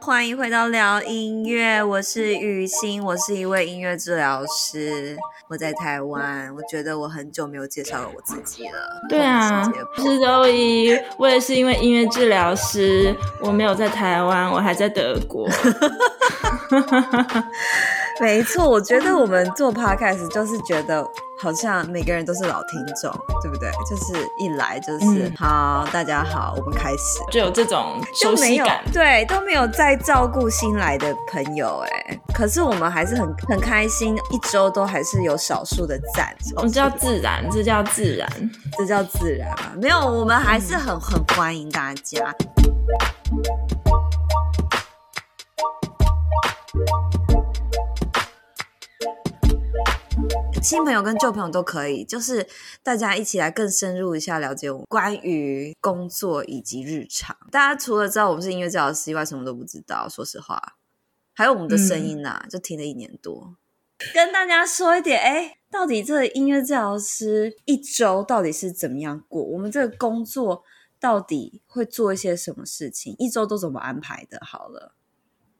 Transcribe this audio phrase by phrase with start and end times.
[0.00, 5.16] 欢迎回到聊音乐，我是雨欣，我是一位音乐治疗师，
[5.48, 6.54] 我在台湾。
[6.54, 9.02] 我觉得我很久没有介绍我自己了。
[9.08, 9.66] 对啊，
[9.96, 15.48] 我是周一，我也是因为音乐治疗师，我没有在台湾，我还在德国。
[18.20, 21.04] 没错，我觉得我们做 podcast 就是觉得。
[21.42, 23.12] 好像每个人都是老听众，
[23.42, 23.68] 对不对？
[23.90, 38.28] 就是一来就是、嗯、好，大家好，我们开始，就有这种熟悉感，对，都没有在照顾新来的朋友，哎，可是我们还是很很开心，一周都还是有少数的赞，我们叫自然，这叫自然，
[38.78, 42.32] 这叫自然啊，没有，我们还是很很欢迎大家。
[50.64, 52.48] 新朋友跟旧朋友都可以，就是
[52.82, 57.36] 大家一起来更深入一下了解我们关于工作以及日常。
[57.52, 60.08] 大家除了知道我们是音乐治疗师以外，什么都不知道。
[60.08, 60.78] 说实话，
[61.34, 63.58] 还有我们的声音呐、啊，嗯、就听了一年多。
[64.14, 69.42] 跟大家说一点，哎，到底这个音乐治疗师一周到底是怎么样过？
[69.42, 70.64] 我们这个工作
[70.98, 73.14] 到底会做一些什么事情？
[73.18, 74.40] 一周都怎么安排的？
[74.40, 74.94] 好了，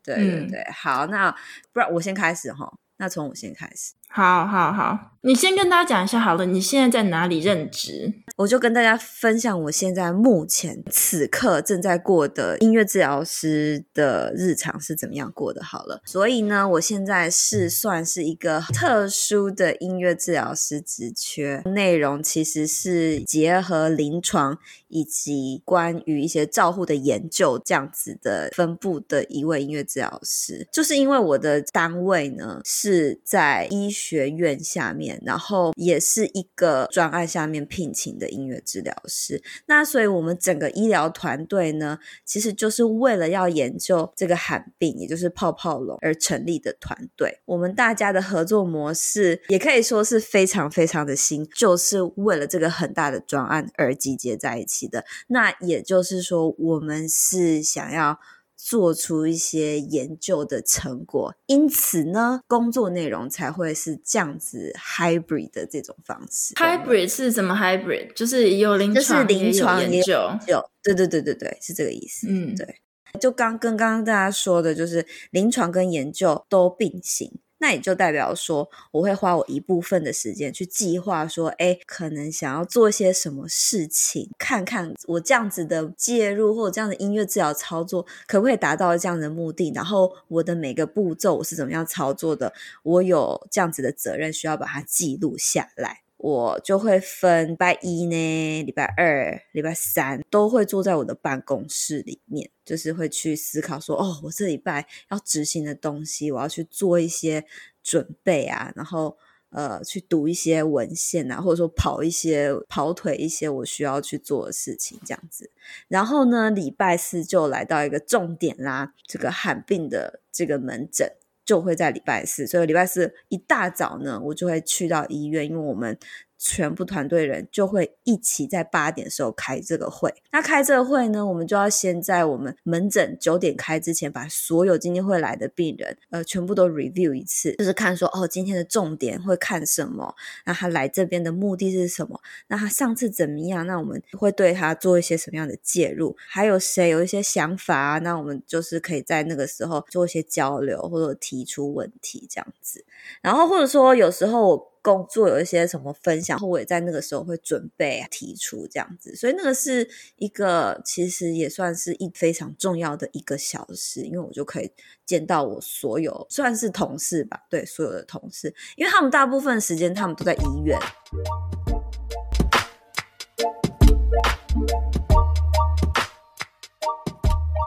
[0.02, 1.30] 对对对，嗯、好，那
[1.74, 2.78] 不然我先开始哈。
[2.96, 3.92] 那从我先开始。
[4.16, 6.46] 好，好，好，你先跟大家讲一下好了。
[6.46, 8.14] 你现在在哪里任职？
[8.36, 15.62] 我就跟大家分享我现在目前此刻正在过的音乐治疗师的日常是怎么样过的。
[15.62, 30.66] 好了，所以呢，我现在是算是一个特殊的音乐治疗师职缺，内容其实是结合临床以及关于一些照护的研究这样子的分布的一位音乐治疗师。
[30.72, 33.92] 就是因为我的单位呢是在医。
[34.04, 39.42] 学院下面，然后也是一个专案下面聘请的音乐治疗师。
[39.66, 47.40] 那所以，我们整个医疗团队呢，其实就是为了要研究这个罕病，也就是泡泡龙而成立的团队。
[47.46, 55.04] 我们大家的合作模式也可以说是非常非常的新，就是为了这个很大的专案而集结在一起的。
[55.28, 58.18] 那也就是说，我们是想要。
[58.66, 66.54] 做出一些研究的成果，因此呢，工作内容才会是这样子 hybrid 的这种方式。
[66.54, 68.14] hybrid 是什么 hybrid？
[68.14, 72.26] 就是有临床，就是临床研究，有，对对对对对，是这个意思。
[72.30, 72.76] 嗯，对，
[73.20, 77.30] 就刚跟刚刚大家说的，就是临床跟研究都并行。
[77.64, 89.72] 那也就代表说，我会花我一部分的时间去计划，说，哎，可能想要做些什么事情，看看我这样子的介入或者这样的音乐治疗操作，可不可以达到这样的目的？
[89.74, 92.52] 然后我的每个步骤我是怎么样操作的？
[92.82, 96.03] 我有这样子的责任，需要把它记录下来。
[96.16, 107.44] 我就会分礼拜一呢，礼拜二、礼拜三都会坐在我的办公室里面，就是会去思考说，哦，我这礼拜要执行的东西，我要去做一些
[107.82, 109.18] 准备啊，然后
[109.50, 115.50] 呃，去读一些文献啊，或者说跑一些跑腿一些我需要去做的事情，这样子。
[115.88, 121.12] 然后呢，礼拜四就来到一个重点啦，这个罕病的这个门诊。
[121.44, 125.98] 就会在礼拜四，所以礼拜四一大早呢，我就会去到医院，因为我们。
[126.46, 130.14] 全部团队人就会一起在八点的时候开这个会。
[130.30, 140.14] 那开这个会呢，我们就要先在我们门诊九点开之前，把所有今天会来的病人，呃，全部都 review 一次，就是看说，哦，今天的重点会看什么？
[140.44, 142.20] 那他来这边的目的是什么？
[142.48, 143.66] 那他上次怎么样？
[143.66, 146.14] 那我们会对他做一些什么样的介入？
[146.28, 147.98] 还有谁有一些想法啊？
[148.00, 152.84] 那我们就是可以在那个时候做一些交流，或者提出问题这样子。
[153.22, 154.73] 然后或者说有时候我。
[154.84, 164.70] 工作有一些什么分享，后我也在那个时候会准备提出这样子，所以那个是一个其实也算是一非常重要的一个小时，因为我就可以
[165.06, 170.78] 见到我所有算是同事吧，对，所有的同事，因为他们大部分时间他们都在医院。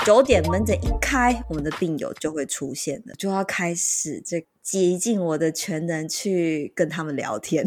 [0.08, 7.66] 九点门诊一开，我们的病友就会出现了，就要开始这竭尽我的全能去跟他们聊天。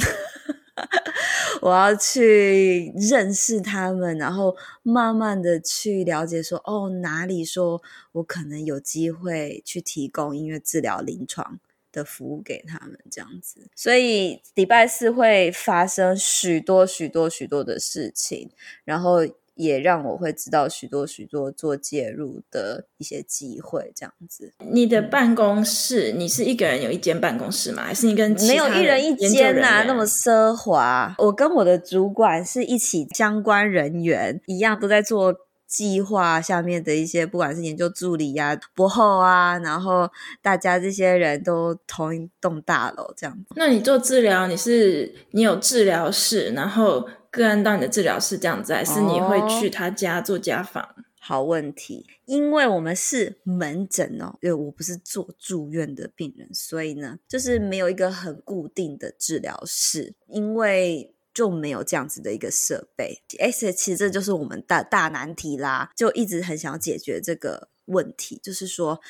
[1.60, 7.82] 我要去认识他们，然后慢慢的去了解说，哦，哪里说
[8.12, 11.60] 我可能有机会去提供音乐治疗临床
[11.92, 13.68] 的服务给他们，这样子。
[13.76, 18.50] 所以礼拜四会发生许多许多许多的事情，
[18.86, 19.26] 然后。
[19.60, 24.54] 也让我会知道许多许多做介入的一些机会，这样子。
[24.72, 27.82] 你的办公室，你是一个人有一间办公室吗？
[27.82, 29.84] 还是你跟没有一人一间呐、啊？
[29.86, 31.14] 那么奢华。
[31.18, 35.34] 我跟我的主管是一起相关人员一样，都在做
[35.66, 40.08] 计划下面的一些，不管是研究助理呀、啊、博后啊，然后
[40.40, 43.44] 大家这些人都同一栋大楼这样子。
[43.56, 47.06] 那你做治疗，你是你有治疗室，然后。
[47.30, 50.82] 个案到你的治疗室这样子，还是你会去他家做家访？
[50.82, 63.22] 哦，好问题，因为我们是门诊哦，因为我不是做住院的病人，所以呢，就是没有一个很固定的治疗室，因为就没有这样子的一个设备。
[63.38, 69.00] 哎，其实这就是我们大大难题啦，就一直很想要解决这个问题，就是说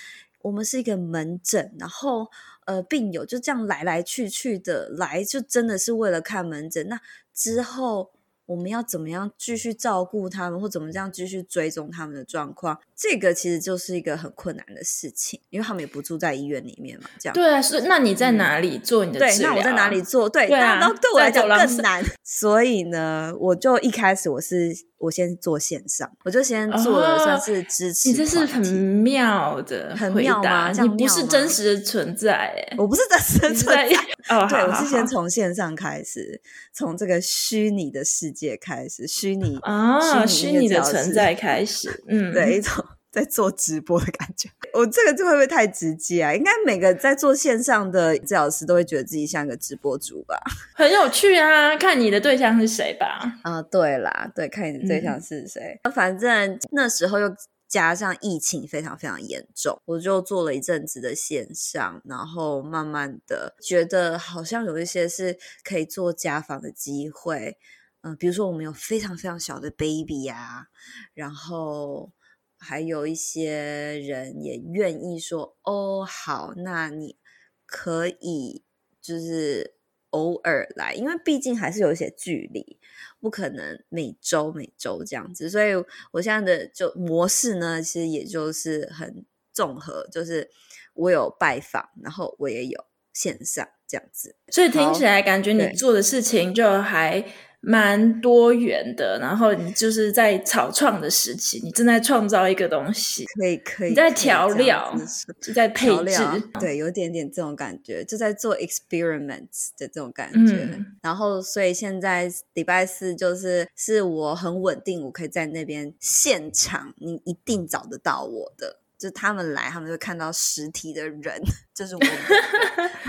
[0.43, 2.29] 我们是一个门诊，然后
[2.67, 7.01] 呃，病友就这样来来去去的来，就真的是为了看门诊那。
[7.41, 8.11] 之后
[8.45, 12.79] 我们要怎么样继续照顾他们，或怎么这样继续追踪他们的状况？
[13.01, 17.09] 这个其实就是一个很困难的事情，因为他们也不住在医院里面嘛。
[17.19, 19.55] 这样对啊，是那你在哪里做你的治疗？
[19.55, 20.29] 对，那我在哪里做？
[20.29, 22.05] 对，对啊，那对我来讲更难。
[22.23, 24.91] 所以呢，我就一开始我是。
[25.01, 28.13] 我先做线上，我就先做了算是支持、哦。
[28.13, 30.71] 你这是很妙的，很妙吗？
[30.73, 33.87] 你不是真实的存在，哎，我不是真实的存在。
[34.29, 36.43] 哦， 对，好我是先从线上开始，
[36.75, 42.85] 从这个虚拟的世界开始，虚拟啊，虚拟，虚拟的存在开始，嗯， 对，一种。
[43.11, 46.33] 在做直播的感觉， 我这个就会不会太直接啊？
[46.33, 50.41] 应该每个在做线上的治疗师都会觉得自己像个直播主吧？
[50.77, 51.77] 很有趣啊！
[51.77, 53.21] 看你的对象是谁吧？
[53.43, 55.81] 啊，对啦，对，看你的对象是谁。
[55.83, 57.35] 嗯、反正那时候又
[57.69, 67.57] 加上疫情非常非常严重，我就做了一阵子的线上，然后慢慢的觉得好像有一些是可以做家访的机会。
[68.03, 70.67] 嗯、呃，比如说我们有非常非常小的 baby 啊，
[71.13, 72.13] 然后。
[72.63, 73.55] 还有一些
[73.99, 77.17] 人也愿意说哦，好，那你
[77.65, 78.63] 可以
[79.01, 79.77] 就是
[80.11, 82.79] 偶尔来，因为毕竟还是有一些距离，
[83.19, 85.49] 不可能每周每周这样子。
[85.49, 85.73] 所以
[86.13, 90.51] 我现在的就模式呢，其实也就是很综合，就是
[90.93, 92.85] 我有拜访，然后我也有
[93.15, 94.37] 线上这样子。
[94.53, 97.25] 所以听起来感觉你做的事情就还。
[97.61, 104.95] 蛮多元的，然后你就是在草创的时期，你正在创造一个东西，可以可以，你在调料，
[105.41, 106.23] 就在配置，
[106.59, 110.55] 对，有点点这种感觉，就在做 experiments 的这种感觉。
[110.73, 118.81] 嗯、然后，所以现在礼拜四就是是我很稳定，我可以在那边现场，你一定找得到我的。
[119.01, 121.43] 就他们来，他们就看到实体的人，
[121.75, 122.11] 就是我们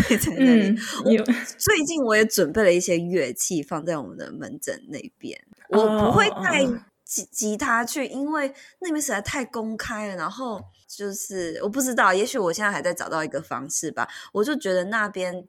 [0.08, 0.70] 会在那里。
[1.04, 5.38] 嗯、最近我也准备了一些乐器放在我们的门诊那边。
[5.68, 6.66] 我不会带
[7.04, 10.16] 吉吉他去，因为那边实在太公开了。
[10.16, 14.08] 然后就是我不知道，也许我现在还在找到一个方式吧。
[14.32, 15.46] 我就觉得那边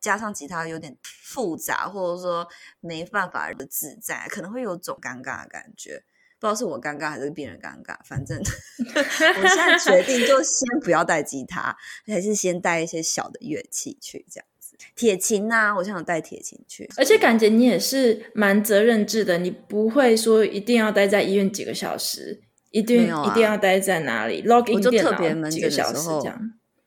[0.00, 2.46] 加上吉他有点复杂，或者说
[2.78, 6.04] 没办法的自在，可能会有种尴尬的感觉。
[6.42, 8.36] 不知道是我尴尬还是病人尴尬，反正
[8.82, 11.76] 我现在决定就先不要带吉他，
[12.08, 14.76] 还是先带一些小的乐器去这样子。
[14.96, 16.90] 铁琴呐、啊，我想带铁琴去。
[16.96, 22.42] 而且感觉你也是蛮责任制的，你不会说一定要待在医院几个小时，
[22.72, 26.26] 一定、啊、一定要待在哪里？log in 我就特别门诊的时候，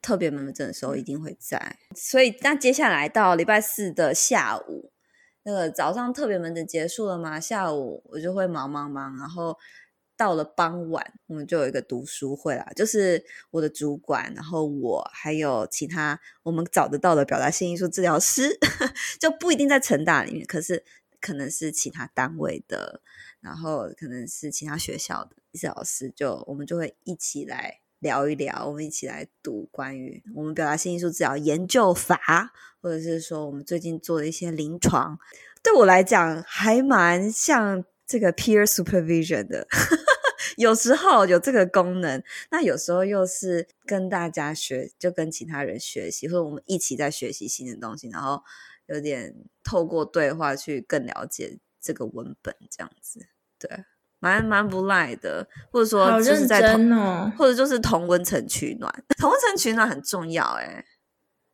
[0.02, 1.78] 特别门诊的时候一定会在。
[1.96, 4.92] 所以那接下来到礼拜四的下午。
[5.48, 9.56] 那个早上特别门诊结束了嘛，下午我就会忙忙忙，然后
[10.18, 18.58] 到了傍晚，我们就有一个读书会啦，就是我的主管，然后我还有其他我们找得到的表达性艺术治疗师，
[19.22, 20.84] 就不一定在成大里面，可是
[21.22, 23.02] 可能是其他单位的，
[23.40, 27.82] 然后可能是其他学校的治疗师，就我们就会一起来。
[28.00, 35.18] 聊一聊，我们一起来读关于我们表达性艺术治疗研究法，或者是说我们最近做的一些临床，
[35.64, 39.68] 对我来讲还蛮像这个 peer supervision 的，
[40.58, 48.44] 有时候有这个功能，那有时候又是跟大家学，就跟其他人学习，或者我们一起在学习新的东西，然后
[48.88, 53.86] 有点透过对话去更了解这个文本，这样子，对。
[54.20, 60.84] 蛮蛮不赖的，或者说就是在同，哦、或者就是同温层取暖，同温层取暖很重要哎。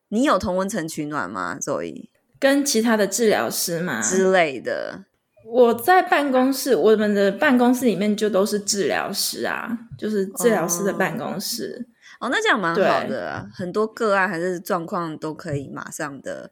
[0.09, 5.05] 你有同温层取暖吗？Zoe 跟其他的治疗师嘛之类的？
[5.45, 11.87] 我在办公室，我们的办公室里面就都是治疗师啊，就是治疗师的办公室。
[12.19, 16.51] 哦，哦，那这样蛮好的，啊，很多个案还是状况都可以马上的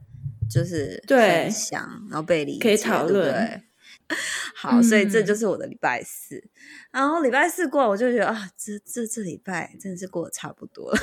[0.49, 3.31] 就是分享，然后被理解，可以讨论。
[3.31, 3.63] 对
[4.55, 6.35] 好，所以这就是我的礼拜四。
[6.35, 6.51] 嗯、
[6.91, 10.99] 然后礼拜四过，我就觉得啊，这这这礼拜真的是过得差不多了。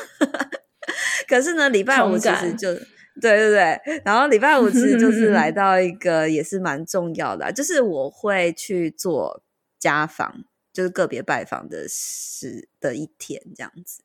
[1.29, 2.75] 可是呢，礼拜五其实就
[3.21, 9.43] 对对对，然后礼拜五其实就 是来到一个也是蛮重要的，就是我会去做
[9.79, 14.03] 家访，就是个别拜访的时的一天这样子。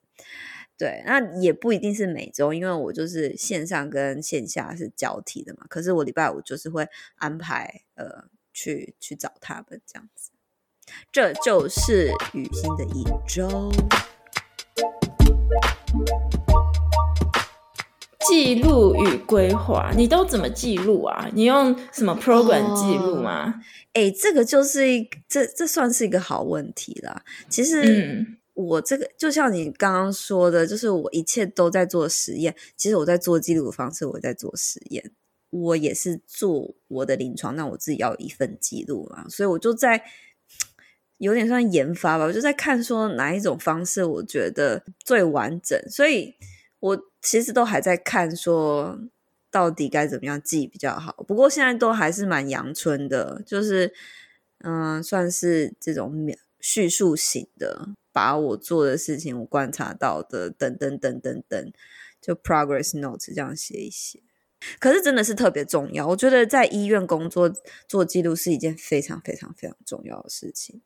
[0.78, 5.66] 对，那也不一定是每周，因为我就是线上跟线下是交替的嘛。
[5.70, 8.26] 可是我礼拜五就是会安排呃
[8.62, 10.32] 去去找他们这样子。
[11.12, 13.72] 这就是雨欣的一周。
[18.28, 21.30] 记录与规划，你都怎么记录啊？
[21.34, 23.62] 你用什么 program 记录吗？
[23.94, 27.24] 哎、哦，这个就是一这这算是一个好问题啦。
[27.50, 27.82] 其实。
[27.84, 32.54] 嗯我这个就像你刚刚说的，就是我一切都在做实验。
[32.76, 35.12] 其实我在做记录的方式，我在做实验。
[35.52, 39.30] 我也是做我的临床，那我自己要有一份记录嘛。
[39.30, 40.04] 所以我就在
[41.18, 45.80] 有点算研发吧，我就在看说哪一种方式我觉得最完整。
[45.90, 46.34] 所以
[46.80, 49.00] 我其实都还在看说
[49.52, 51.24] 到底该怎么样记比较好。
[51.28, 53.94] 不过现在都还是蛮阳春的，就是
[54.64, 56.14] 嗯、算是这种
[56.60, 57.90] 叙述型的。
[58.14, 61.72] 把我做的事情，我观察到的，等等等等等，
[62.20, 64.22] 就 progress notes 这样写一写。
[64.80, 67.52] 可是真的是特别重要，我觉得在医院工作
[67.88, 70.82] 做记录是一件非常非常非常重要的事情，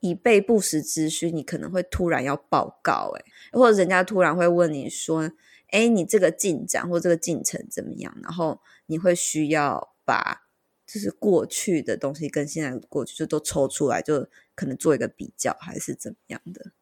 [0.00, 1.30] 以备不时之需。
[1.30, 5.30] 你可能会突然要报告，诶，或者人家突然会问你说，
[5.72, 8.16] 诶，你这个进展或这个进程怎么样？
[8.22, 10.42] 然后你会需要把
[10.86, 14.28] 就是过去的东西跟现在过去就都抽出来，就。
[14.56, 16.72] 可能做一个比较还是怎么样的？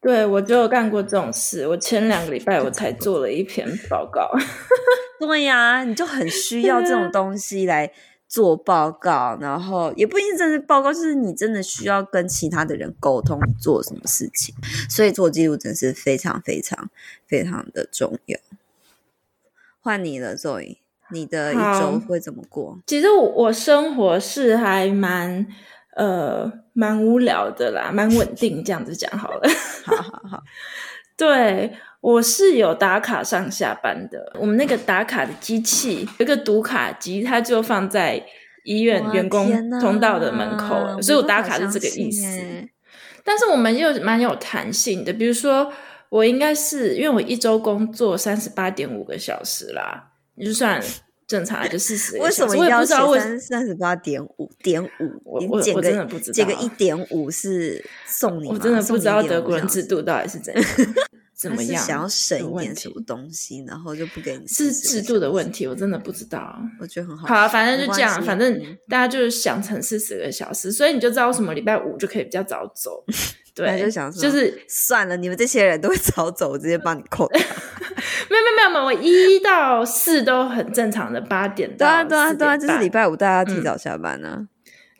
[0.00, 1.66] 对，我就干过这种事。
[1.66, 4.30] 我前两个礼拜我才做了一篇报告。
[5.18, 7.90] 对呀，你就很需要这种 东西来
[8.28, 14.54] 做报告，然后也不一定真的是报告，就是你真的需要跟其他的人沟通做什么事情，
[14.90, 16.90] 所以做记录真是非常非常
[17.26, 18.38] 非常的重要。
[19.80, 20.78] 换你了，Zoe，
[21.10, 22.78] 你的一周会怎么过？
[22.86, 25.46] 其实我我生活是还蛮。
[25.96, 29.48] 呃，蛮无聊的啦，蛮稳定，这样子讲好了。
[29.82, 30.42] 好好好，
[31.16, 34.32] 对，我是有打卡上下班的。
[34.38, 38.24] 我们那个打卡的机器有一个读卡机，它就放在
[38.64, 42.26] 医院员工通道的门口，所以我打卡是这个意思。
[43.24, 45.72] 但是我们又蛮有弹性的，比如说
[46.08, 50.80] 我应该是因为我一周工作三十八点五个小时啦，你就算。
[51.28, 54.88] 正常就四十，为什么要写三三十八点五点五？
[55.24, 58.46] 我我我真的不知道，这个一点五是送你？
[58.46, 60.64] 我真的不知道德国人制度到底是怎 样，
[61.36, 61.84] 怎么样？
[61.84, 66.58] 想要省一点什么东西，然后就不给你是制度的问题，我真的不知道。
[66.80, 73.04] 我觉得很好，好，啊反正就这样，反正大家就是想成四十个小时，所以你就知道为什么礼拜五就可以比较早走。
[73.54, 77.40] 对，就想说，就是算了，你们这些人都会早走，我直接帮你扣掉。
[78.28, 81.86] 没有没有没有，我一到四都很正常的八点到。
[81.86, 84.48] 对啊对啊对啊，就是礼拜五大家提早下班呢、啊嗯。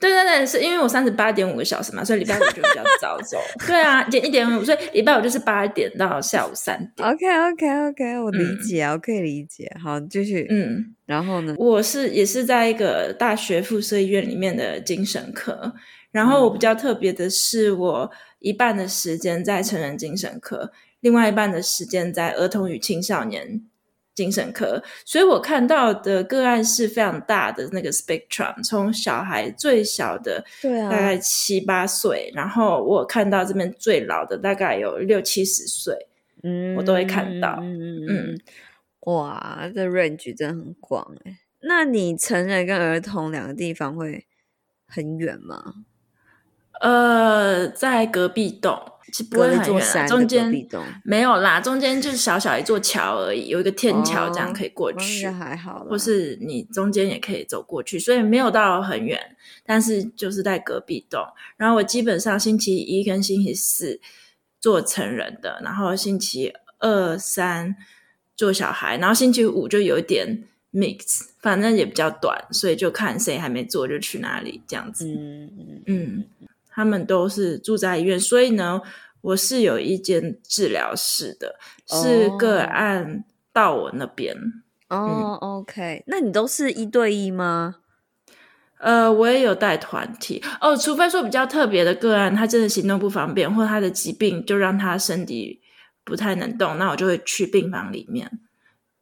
[0.01, 3.39] 对对对，是因为我三十八点五个小时嘛，所以礼拜五就比较早走。
[3.67, 7.09] 对啊，减一点五，所以礼拜五就是八点到下午三点。
[7.09, 9.71] OK OK OK，我理解啊，嗯、我可以理解。
[9.83, 10.47] 好，继续。
[10.51, 11.55] 嗯，然后呢？
[11.59, 15.75] 我是也是在一个大学附设医院里面的精神科，
[16.11, 18.11] 然后我比较特别的是我。
[18.39, 23.63] 一半的时间在成人精神科，另外一半的时间在儿童与青少年
[24.17, 35.95] 精神科，所以我看到的个案是非常大的那个 spectrum，从小孩最小的，对啊，大概七八岁，然后我看到这边最老的大概有六七十岁，
[36.43, 38.41] 嗯，我都会看到，嗯嗯，
[39.01, 41.39] 哇，这 range 真的很广哎。
[41.61, 44.27] 那你成人跟儿童两个地方会
[44.87, 45.75] 很远吗？
[46.81, 48.79] 呃，在隔壁栋，
[49.13, 50.53] 其实不会很远啊，中间
[51.05, 61.25] 没有啦，中间就是小小一座桥而已，有一个天桥，这样可以过去，哦、还好，或是你中间也可以走过去，所以没有到很远，但是就是在隔壁栋。
[61.57, 64.01] 然后我基本上星期一跟星期四
[64.61, 67.77] 做成人的，然后星期二三
[68.35, 75.83] 做小孩，然后星期五就有一点 mix，反正也比较短，所以就看谁还没做就去哪里这样子，嗯嗯。
[75.87, 76.25] 嗯
[76.77, 78.83] 他们都是住在医院，所以呢，
[79.23, 81.57] 我是有一间治疗室的，
[81.87, 84.37] 是个案到我那边。
[84.91, 87.77] 哦、嗯 oh,，OK，那你都是一对一吗？
[88.77, 95.63] 呃，我也有带团体哦，除非说比较特别的个案，他真的行动不方便，或者他的疾病就让他身体
[96.05, 98.31] 不太能动，那我就会去病房里面。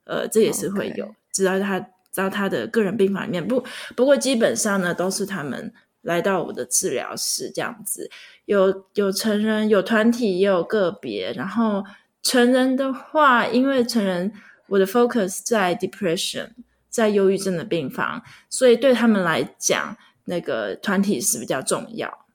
[0.04, 3.64] 呃，这也是会有，知道.他知道他的个人病房里面不，
[3.96, 5.74] 不过基本上呢，都是他们。
[6.04, 8.10] 来到我的治疗室，这样子
[8.44, 11.32] 有有成人，有团体，也有个别。
[11.32, 11.82] 然后
[12.22, 14.32] 成人的话，因为成人
[14.68, 16.50] 我的 focus 在 depression，
[16.88, 19.96] 在忧郁症的病房，所以对他们来讲，
[20.26, 22.26] 那个团体是比较重要。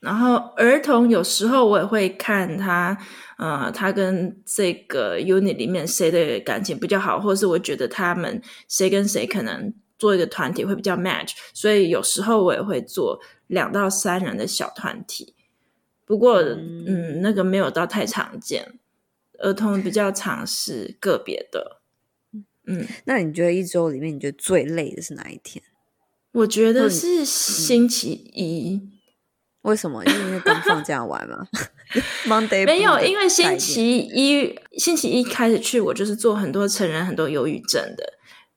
[0.00, 2.96] 然后儿童有时候我也会看他，
[3.38, 9.72] 呃，他跟这个 unit 里面谁的感情比较好，或是我觉得他们谁跟谁可能。
[9.98, 15.34] 做一个团体会比较 match，所以有时候我也会做两到三人的小团体。
[16.06, 18.78] 不过，嗯，嗯，那个没有到太常见。
[19.38, 21.80] 儿童比较常是个别的。
[22.66, 25.62] 嗯，那你觉得一周里面你觉得最累的是哪一天？
[26.32, 28.76] 我觉得是星期一。
[28.76, 28.92] 嗯、
[29.62, 30.04] 为什么？
[30.04, 31.46] 因为刚放假完嘛。
[32.26, 38.14] Monday 没有，因为星期一星期一开始去，我就是做很多成人很多忧郁症的。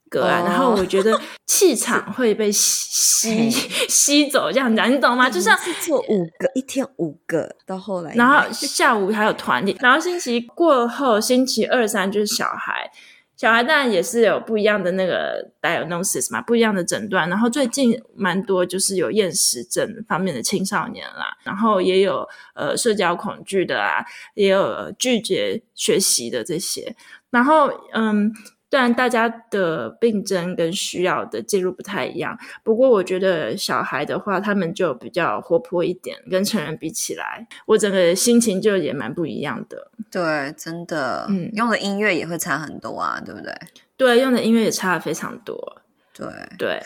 [0.10, 3.50] 个案，然后我觉得 气场会被吸吸
[3.88, 5.30] 吸走，这样讲你懂吗？
[5.30, 12.92] 就像是做五个一天五个，到后来，然后下午还有团体，然后星期过后，星期二三就是小孩，
[13.36, 17.30] 小孩当然也是有不一样的那个 diagnosis 嘛，不一样的诊断。
[17.30, 26.96] 然后最近蛮多就是有厌食症方面的青少年啦，然后也有呃社交恐惧的啊，也有拒绝学习的这些，
[27.32, 28.34] 然后嗯。
[28.70, 39.90] 虽然大家的病症跟需要的介入不太一样，不过我觉得小孩的话，他们就比较活泼一点，跟成人比起来，我整个心情就也蛮不一样的。
[40.12, 43.54] 对，真的，嗯，用的音乐也会差很多啊，对不对？
[43.96, 45.82] 对，用的音乐也差非常多。
[46.14, 46.84] 对对，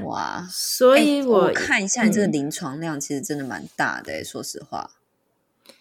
[0.00, 4.90] 哇，所以我，我看一下你这个临床量，其实真的蛮大的，嗯，说实话。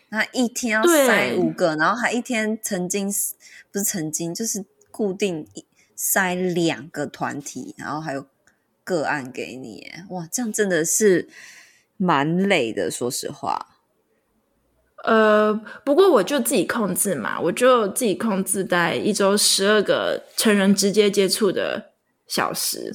[0.10, 3.08] 那一天要塞五个，然后还一天曾经
[3.72, 4.64] 不是曾经就是。
[4.92, 5.48] 固定
[5.96, 8.26] 塞两个团体，然后还有
[8.84, 11.28] 个案给你，哇，这样真的是
[11.98, 13.76] 蛮累的，说实话。
[15.04, 15.54] 呃，
[15.86, 21.92] 不过我就自己控制嘛，我就自己控制在一周十二个成人直接接触的
[22.28, 22.94] 小时，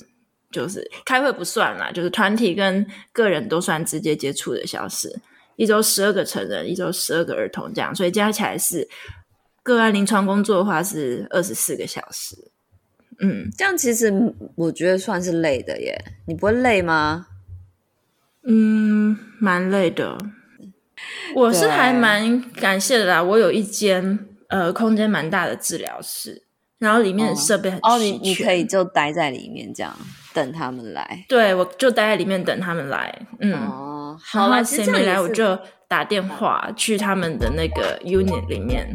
[0.51, 5.21] 就是开会不算啦，就是团体跟个人都算直接接触的小时，
[5.57, 8.89] 一周十二个成人，一周十二个儿童，这样，所以加起来是。
[9.65, 12.37] 个案临床工作的话是二十四个小时，
[13.19, 14.13] 嗯，这样其实
[14.55, 16.05] 我觉得算是累的耶。
[16.27, 17.27] 你不会累吗？
[18.47, 20.19] 嗯，蛮累的。
[21.35, 26.45] 我是还蛮感谢的啦，我有一间呃空间蛮大的治疗室，
[26.79, 27.93] 然后里面的设备很齐全。
[27.95, 29.97] 哦，你你可以就待在里面这样
[30.35, 31.25] 等他们来。
[31.27, 33.27] 对，我就待在里面等他们来。
[33.41, 38.93] 嗯，哦，好啦，谁没来我就打电话去他们的那个 unit 里面。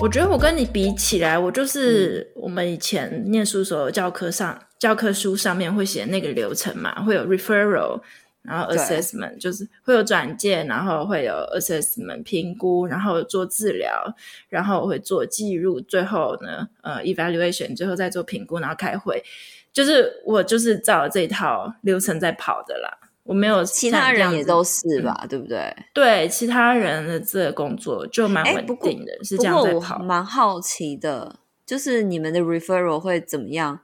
[0.00, 8.00] 我觉得我跟你比起来，我就是我们以前念书时候教科上教科书上面会写那个流程嘛，会有 referral，
[8.42, 14.14] 然后 assessment，就是会有转介，然后会有 assessment 评估，然后做治疗，
[14.48, 19.22] 然后会做记录，最后呢，呃，evaluation，最后再做评估，然后开会，
[19.72, 23.07] 就是我就是照这一套流程在跑的啦。
[23.28, 25.76] 我没有，其他人也都是吧，嗯、对不对？
[25.92, 29.98] 对，其他人的这个工作就蛮稳定的，是这样在跑。
[29.98, 31.36] 我蛮好奇的，
[31.66, 33.80] 就是你们的 referral 会怎么样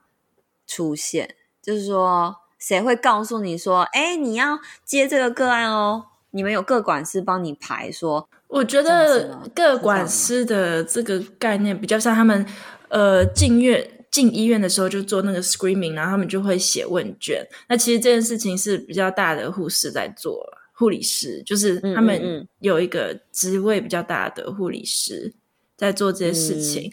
[0.65, 1.35] 出现？
[1.61, 6.05] 就是说，谁会告诉你说，哎，你要接这个个案哦？
[6.31, 8.27] 你们有个管师帮你排说？
[8.47, 12.43] 我觉得个管师的这个概念比较像他们
[12.89, 13.87] 呃进院。
[14.15, 17.45] 进医院的时候就做那个 screaming，然后他们就会写问卷。
[17.67, 25.33] 那其实这件事情是比较大的护士在做，护理师就是他们有一个职位比较大的护理师
[25.75, 26.89] 在做这些事情。
[26.89, 26.91] 嗯、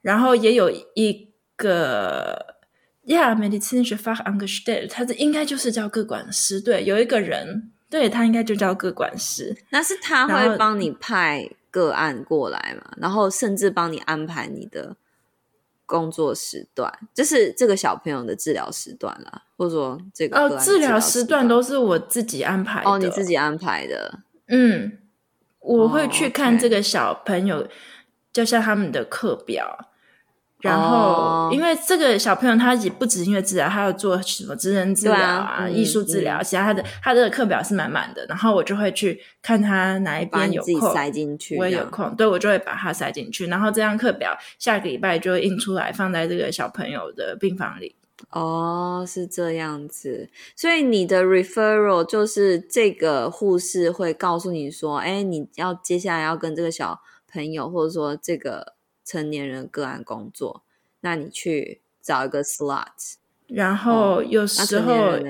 [0.00, 2.56] 然后也有一个
[3.04, 6.58] ，Yeah, medizinische Fachangestellte，他这应该就是叫个管师。
[6.58, 9.54] 对，有一个人，对，他应该就叫个管师。
[9.68, 12.94] 那是他会帮你派个案过来嘛？
[12.96, 14.96] 然后甚至帮你安排你的。
[15.90, 24.98] 工作时段就是这个小朋友的治疗时段啦，或者说这个哦，治疗时段都是我自己安排的哦，你自己安排的，嗯，
[25.58, 27.66] 我会去看这个小朋友，
[28.32, 29.89] 就像他们的课表。
[30.62, 31.54] 然后，oh.
[31.54, 38.26] 因为这个小朋友他也不止音乐治疗，他要做什么职能治疗啊、啊艺术治疗，其他他的他的课表是满满的。
[38.28, 41.56] 然后我就会去看他哪一边有空，塞进去。
[41.56, 43.46] 我也有空，对，我就会把它塞进去。
[43.46, 47.96] 然后这张课表下个礼拜就会印出来，放在这个小朋友的病房里。
[48.28, 50.28] 哦，oh, 是这样子。
[50.54, 57.00] 所以你的 referral 就是这个护士会告诉你说，哎，你要接下来要跟这个小
[57.32, 58.74] 朋友，或者说这个。
[59.04, 60.62] 成年人个案工作，
[61.00, 65.20] 那你去找一个 slot，然后有时候、哦、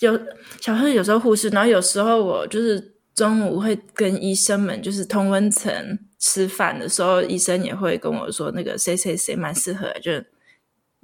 [0.00, 0.18] 有
[0.60, 10.24] 小时候有时候护士，然后有时候我就是中午会跟医生们就是同温层吃饭的时候，医生也会跟我说那个谁谁谁蛮适合，就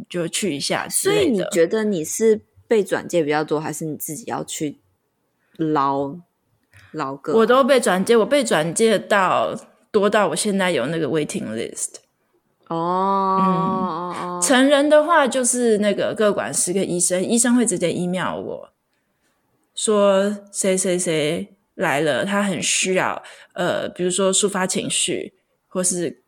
[0.09, 0.89] 就去一下。
[0.89, 4.81] 所以你觉得你是被转介比较多，还是你自己要去
[5.57, 6.17] 捞
[6.93, 7.35] 捞个？
[7.35, 9.55] 我都被转介，我被转介到
[9.95, 12.01] 多到我现在有那个 waiting list。
[12.67, 18.71] 哦，嗯，成人的话就是那个各管师跟医生，医生会直接 email 我
[19.75, 25.35] 说谁谁谁来了，他很需要呃，比如说抒发情绪，
[25.69, 26.23] 或是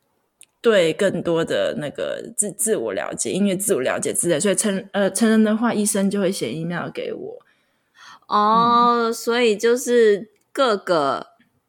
[0.61, 7.41] 对更多的那个自自我了解、音乐自我了解之类，所以成呃成人的话，医生就会写 email 给我。
[8.27, 11.27] 哦，嗯，所以就是各个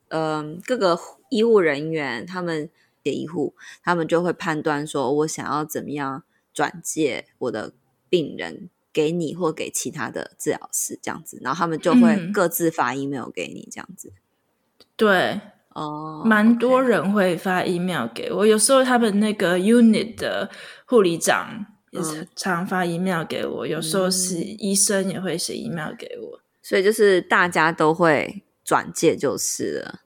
[0.09, 0.99] 嗯，呃，各个
[1.31, 2.71] 医护人员他们。
[3.11, 7.73] 医护他们就会判断说，我想要怎么样转介我的
[8.11, 14.13] 病人给你或给其他的治疗师这样子，然后他们就会各自发 email 给你这样子。
[14.13, 20.51] 嗯、对，哦，蛮多人会发 email 给我，有时候他们那个 unit 的
[20.85, 30.01] 护理长也是常发 email 给我，嗯、有时候是医生也会写 email 给我，所以就是大家都会转介就是了。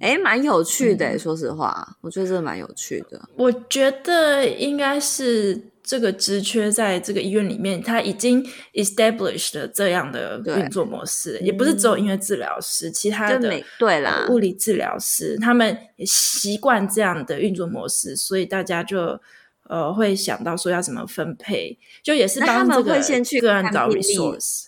[0.00, 3.28] 诶，蛮有趣的，嗯，说实话，我觉得这蛮有趣的。
[3.36, 19.18] 我觉得应该是这个职缺在这个医院里面，他已经 established 了这样的运作模式，也不是只有音乐治疗师，嗯，其他的对啦，物理治疗师他们也习惯这样的运作模式，所以大家就
[19.62, 24.66] 呃会想到说要怎么分配，就也是帮这个会先去个案找 resource，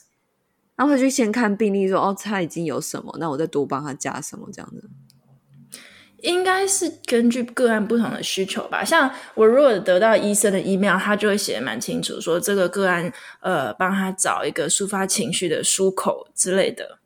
[0.75, 4.89] 然后会去先看病例说，说哦他已经有什么，那我再多帮他加什么这样子。
[6.23, 8.85] 应该是根据个案不同的需求吧。
[8.85, 16.99] 像我如果得到医生的 email，他就会写的蛮清楚，说这个个案呃，帮他找一个抒发情绪的出口之类的。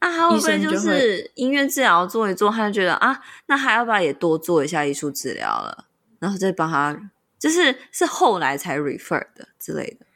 [0.00, 5.86] 啊，他会不会就是音乐治疗做一做，他就觉得啊，那还要不要也多做一下艺术治疗了？
[6.18, 10.06] 然后再帮他，就是是后来才 refer 的之类的。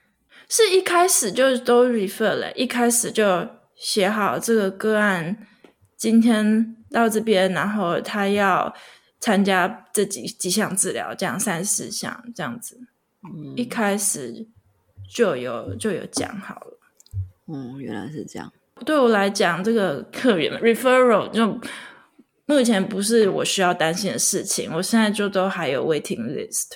[0.48, 5.38] 是一开始就都 refer 了，一开始就写好这个个案
[5.96, 6.74] 今天。
[6.96, 8.74] 到这边，然后他要
[9.20, 12.80] 参加这几几项治疗，这样三四项这样子，
[13.22, 14.46] 嗯，一开始
[15.14, 16.78] 就有就有讲好了。
[17.48, 18.50] 嗯，原来是这样。
[18.86, 21.60] 对我来讲，这个客源 referral 就
[22.46, 24.72] 目前不是我需要担心的事情。
[24.72, 26.70] 我现在就都还有 waiting list。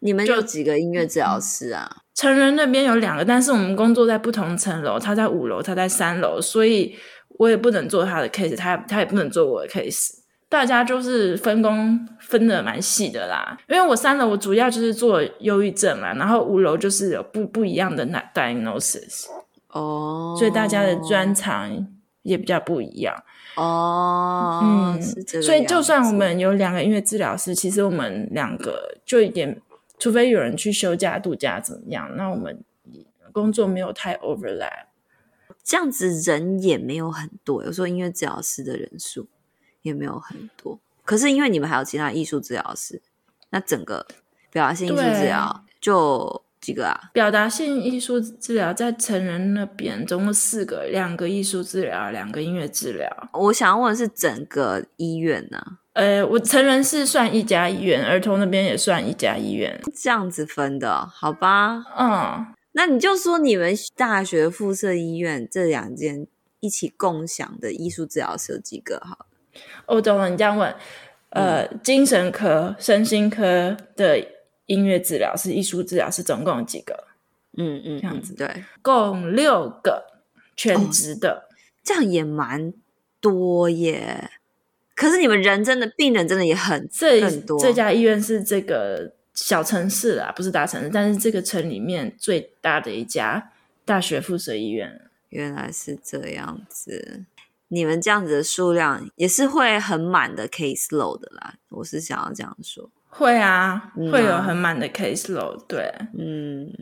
[0.00, 2.02] 你们就几个音乐治疗师啊？
[2.14, 6.96] 成人那边有两个，但是我们工作在不同层楼，他在五楼，他在三楼，所以。
[7.38, 10.10] 我也不能做他的 case，他他也不能做我的 case，
[10.48, 13.56] 大家就是分工分的蛮细的啦。
[13.68, 19.26] 因为我三楼我主要就是做忧郁症嘛，然后五楼就是有不不一样的 diagnosis
[19.70, 21.86] 哦，所以大家的专长
[22.22, 23.14] 也比较不一样
[23.56, 24.60] 哦。
[24.64, 25.46] 嗯，是这个样。
[25.46, 29.60] 所以就算我们有两个音乐治疗师，其实我们两个就一点，
[29.98, 32.58] 除非有人去休假度假怎么样，那我们
[33.30, 34.87] 工作没有太 overlap。
[35.68, 39.28] 这样子人也没有很多，有时候音乐治疗师的人数
[39.82, 40.80] 也没有很多。
[41.04, 43.02] 可是因为你们还有其他艺术治疗师，
[43.50, 44.06] 那整个
[44.50, 47.10] 表达性艺术治疗就几个啊？
[47.12, 53.28] 表达性艺术治疗在成人那边总共四个，两个艺术治疗，两个音乐治疗。
[53.34, 55.62] 我想要问的是整个医院呢？
[55.92, 61.84] 呃，我成人是算一家医院，儿童那边也算一家医院，这样子分的，好吧？
[61.98, 62.54] 嗯。
[62.72, 66.26] 那你就说你们大学附设医院这两间
[66.60, 69.00] 一起共享的艺术治疗师有几个？
[69.00, 69.26] 好了，
[69.86, 70.28] 我懂了。
[70.28, 70.72] 你这样问，
[71.30, 74.24] 呃，嗯、精神科、身心科的
[74.66, 77.08] 音乐治疗师、艺术治疗师总共有几个？
[77.56, 80.04] 嗯嗯，这样子对，共六个
[80.54, 82.72] 全职的，哦，这样也蛮
[83.20, 84.30] 多耶。
[84.94, 89.14] 可是你们人真的病人真的也很这很多，这家医院是这个。
[89.40, 93.52] 小城市啊，不是大城市，但是这个城里面最大的一家
[93.84, 95.00] 大学附设医院。
[95.28, 97.24] 原来是这样子，
[97.68, 101.54] 你们这样子的数量也是会很满的 case load 的啦。
[101.68, 105.64] 我是想要这样说，会啊，嗯、会有很满的 case load。
[105.68, 106.72] 对，嗯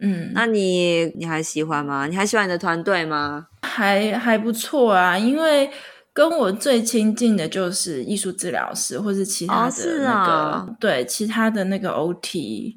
[0.00, 2.06] 嗯，那你你还喜欢吗？
[2.06, 3.48] 你还喜欢你的团队吗？
[3.62, 5.68] 还还不错啊，因为。
[6.18, 12.76] 跟我最亲近的就是艺术治疗师，或是其他的那个，对，其他的那个 OT，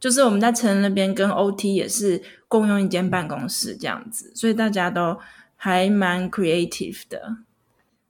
[0.00, 5.16] 就是我们在成人那边跟 OT 也是共用一间办公室这样子，所以大家都
[5.54, 7.36] 还蛮 creative 的。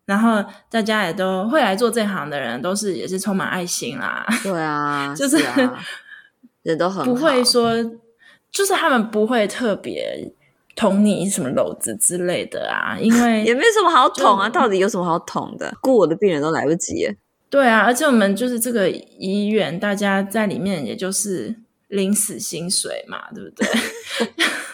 [0.06, 4.26] 然后大家也都会来做这行的人，都是也是充满爱心啦。
[4.42, 5.78] 对啊， 就是，是啊，
[6.62, 7.74] 人都很好，不会说，
[8.50, 10.32] 就是他们不会特别
[10.80, 15.70] 捅你什么篓子之类的啊，因为 也没什么好捅啊，到底有什么好捅的？
[15.82, 17.06] 雇我的病人都来不及。
[17.50, 21.54] 对啊，而且我们就是这个医院，大家在里面也就是
[21.88, 23.68] 领死薪水嘛，对不对？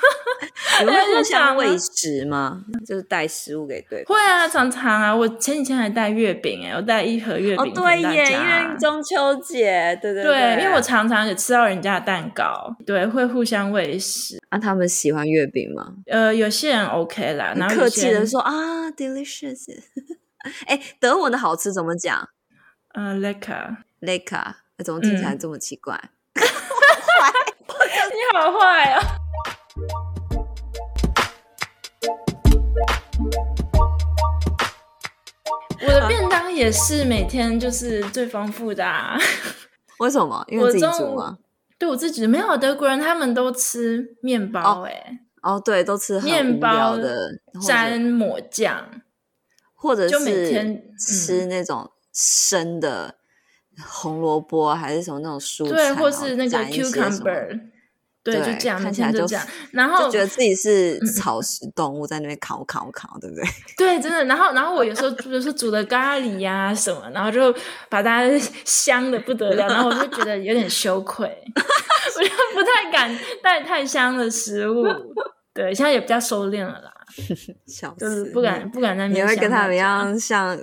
[0.84, 2.62] 你会互相喂食吗？
[2.86, 4.16] 就是带食物给对方。
[4.16, 5.14] 会啊，常常啊。
[5.14, 7.64] 我前几天还带月饼哎，我带一盒月饼。
[7.64, 10.32] 哦，对耶，因为中秋节，对对对。
[10.32, 14.38] 对，因为我常常也吃到人家的蛋糕，对，会互相喂食。
[14.50, 15.94] 啊，他们喜欢月饼吗？
[16.06, 19.66] 呃，有些人 OK 啦，然后客气的说啊，delicious。
[20.66, 22.28] 哎，德文的好吃怎么讲？
[22.94, 26.00] 呃，lecker，lecker，怎么听起来这么奇怪？
[26.36, 26.42] 你
[28.38, 29.25] 好坏哦。
[35.86, 39.16] 我的便当也是每天就是最丰富的啊！
[40.00, 40.44] 为什么？
[40.48, 41.38] 因为自己煮吗？
[41.78, 49.02] 对我自己没有德国人，他们都吃面包哎、欸哦，哦，对，都吃面包的沾抹酱，
[49.74, 53.14] 或者是就每天吃那种生的
[53.86, 57.60] 红萝卜，还是什么那种蔬菜，对，或是那个 cucumber。
[58.32, 63.44] 对，就这样，看起来就这样，然后就觉得自己是草食动物，在那边烤烤烤，对不对？
[63.78, 64.24] 对，真的。
[64.24, 67.54] 然后，然后我有时候比如说煮的咖喱呀、啊、什么，然后就
[67.88, 74.84] 把大家香的不得了，然后我就觉得有点羞愧， 我就不太敢带太香的食物。
[75.54, 76.92] 对，现在也比较收敛了啦，
[77.66, 79.24] 笑死就是不敢不敢在那边。
[79.24, 80.58] 你会跟他们一样像。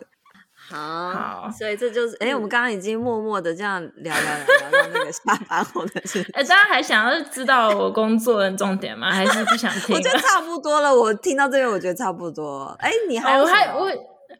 [0.74, 6.20] 好，好，所以这就是哎、欸，我们刚刚已经默默的这样聊聊聊聊到那个下班后的事。
[6.34, 9.12] 哎、欸，大家还想要知道我工作的重点吗？
[9.12, 9.96] 还是不想听？
[9.96, 10.92] 我觉得差不多了。
[10.92, 12.76] 我听到这边，我觉得差不多。
[12.80, 13.92] 哎、欸，你还、哦、我还我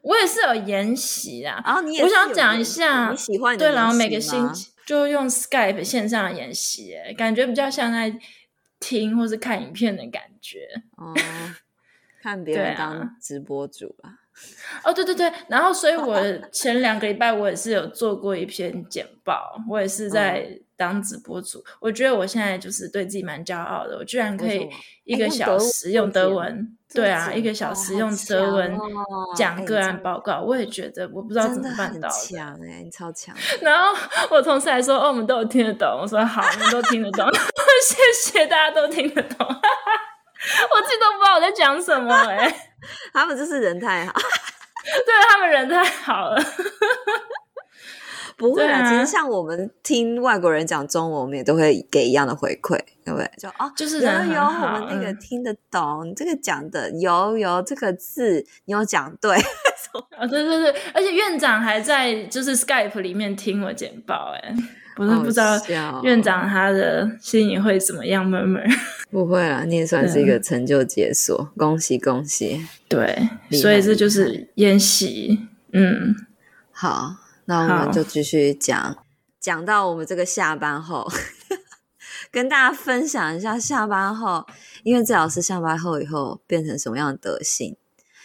[0.02, 1.62] 我也是有研习啊。
[1.64, 8.12] 然后你也我想讲一下，你喜欢你对，然后每个星期就用 Skype 线上研习，哎，感觉比较像在
[8.80, 10.66] 听或是看影片的感觉。
[10.96, 11.14] 哦，
[12.20, 14.23] 看别人当直播主吧。
[14.82, 16.20] 哦，对对对，然后所以，我
[16.52, 21.58] 前两个礼拜我也是有做过一篇简报，我也是在当直播主。
[21.58, 24.68] 嗯、我觉得我现在就是对自己蛮骄傲的，我居然可以
[25.04, 28.76] 一个小时用德文，对啊，一个小时用德文
[29.36, 32.14] 讲个案报告，欸、我也觉得我不知道怎么办到的。
[32.14, 33.34] 强哎，你超强！
[33.62, 33.96] 然后
[34.30, 35.88] 我同事还说，哦，我们都有听得懂。
[36.02, 37.26] 我说好，我们都听得懂。
[37.86, 39.46] 谢谢大家都听得懂。
[39.48, 42.56] 我自己都不知道我在讲什么哎、欸，
[43.12, 44.12] 他们就是人太好，
[44.84, 46.42] 对，他们人太好了，
[48.36, 48.88] 不会啊。
[48.88, 53.30] 其实像我们听外国人讲中文，我们也都会给一样的回馈，对不对？
[53.38, 59.36] 就哦，就是人有有我们那个听得懂，嗯、你这个讲的有有这个字，你有讲对
[60.16, 64.54] 啊，对对对，而且院长还在就是 Skype 里面听我简报、欸，哎。
[64.96, 65.60] 我都不知道
[66.02, 68.62] 院长他的心里会怎么样闷闷。
[69.10, 72.66] 不会啦，你也算是一个成就解锁，恭喜恭喜！
[72.88, 75.48] 对，所以这就是研习。
[75.72, 76.14] 嗯，
[76.72, 78.96] 好，那我们就继续讲，
[79.40, 81.08] 讲到我们这个下班后，
[82.30, 84.44] 跟大家分享一下下班后，
[84.82, 87.76] 因为治疗师下班后以后变成什么样的德性？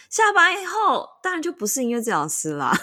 [0.08, 2.76] 下班以后当然就不是音乐治疗师啦。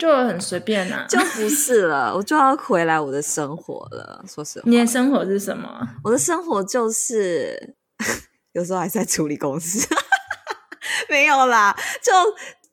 [0.00, 4.24] 就很随便呐、啊，就不是了， 我就要回来我的生活了。
[4.26, 5.86] 说实话，你的生活是什么？
[6.02, 7.74] 我的生活就是
[8.52, 9.86] 有时候还是在处理公司，
[11.10, 11.76] 没有啦。
[12.02, 12.10] 就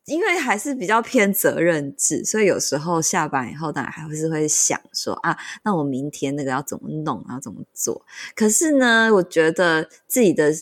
[0.06, 8.06] 因为还是比较偏责任制，所以有时候下班以后，当然还是会想说啊，那我明天那个要怎么弄，要怎么做？
[8.36, 10.54] 可是呢，我觉得自己的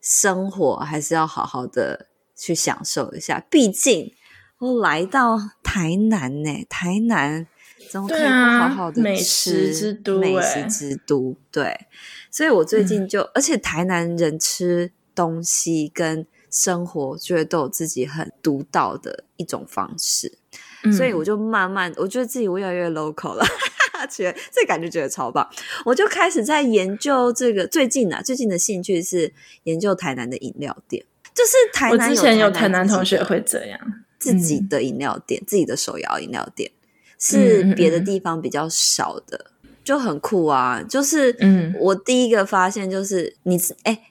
[0.00, 4.12] 生活还是要好好的去享受一下，毕竟。
[4.60, 7.46] 我来到台南呢，台南
[7.90, 9.00] 怎么可以不好好的吃？
[9.00, 11.86] 美食之都，美食之都，对。
[12.30, 20.36] 所以我最近就，嗯、而且台南人吃东西跟生活，觉得都有自己很独到的一种方式。
[20.84, 23.44] 嗯、所以我就慢慢，我觉得自己越来越 local 了，
[24.10, 25.48] 觉得这感觉觉得超棒。
[25.86, 31.02] 我就开始在研究这个，最近啊，最近的兴趣是研究台南的饮料店，
[31.34, 32.10] 就是台南。
[32.10, 33.80] 我之前有台南同学会这样。
[34.20, 36.70] 自己的饮料店，嗯、自己的手摇饮料店
[37.18, 39.46] 是别的地方比较少的，
[39.82, 40.80] 就很酷啊！
[40.88, 44.02] 就是，嗯，我第一个发现就是你，哎、欸，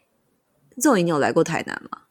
[0.83, 2.01] 肉颖，你有来过台南吗？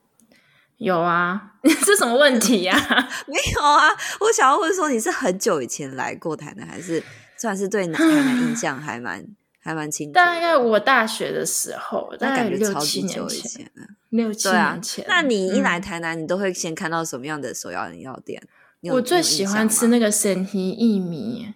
[0.78, 3.08] 有啊， 这什么问题呀、啊？
[3.26, 3.88] 没有啊，
[4.20, 7.02] 我想要问说，你是很久以前来过台南，还是
[7.36, 9.26] 算是对台南印象还蛮
[9.68, 10.14] 还蛮清楚？
[10.14, 13.70] 大概我大学的时候，大概六七年前，
[14.08, 15.04] 六七年前。
[15.06, 18.42] 那你一来台南，嗯、你都会先看到什么样的手摇饮料店？
[18.90, 21.54] 我最喜欢吃那个神奇薏米。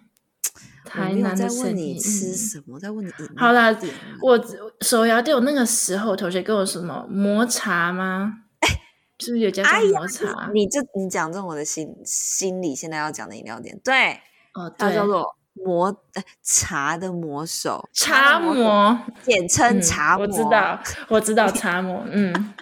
[0.85, 2.79] 台南的问你吃什么？
[2.79, 3.29] 在问你饮料。
[3.35, 3.75] 好啦，
[4.21, 4.39] 我
[4.81, 8.41] 手摇店，我那个时候同学跟我说什么抹茶吗？
[9.19, 10.27] 是不是有加上抹茶？
[10.41, 14.19] 哎、你就你讲中我的心心里现在要讲的饮料店，对，
[14.53, 15.95] 哦，它叫做魔
[16.41, 20.29] 茶的魔手，茶魔，简称茶魔、嗯。
[20.29, 22.53] 我知道， 我知道茶魔，嗯，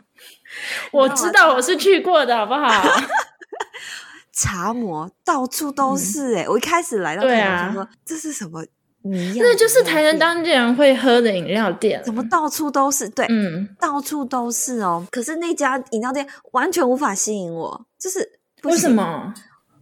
[0.92, 2.70] 我知道我是去过的，好不好？
[4.34, 6.50] 茶魔到处都是哎、欸嗯！
[6.50, 8.64] 我一开始来到台南，我说这是什么？
[9.04, 12.02] 那就是台南当地人会喝的饮料店。
[12.04, 13.10] 怎么到处都是？
[13.10, 15.06] 对，嗯，到处都是哦。
[15.12, 19.34] 可是那家饮料店完全无法吸引我，就是为什么？